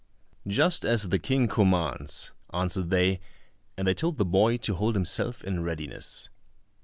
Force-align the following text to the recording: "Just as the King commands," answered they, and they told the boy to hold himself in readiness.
"Just 0.47 0.83
as 0.83 1.09
the 1.09 1.19
King 1.19 1.47
commands," 1.47 2.31
answered 2.51 2.89
they, 2.89 3.19
and 3.77 3.87
they 3.87 3.93
told 3.93 4.17
the 4.17 4.25
boy 4.25 4.57
to 4.57 4.73
hold 4.73 4.95
himself 4.95 5.43
in 5.43 5.61
readiness. 5.61 6.31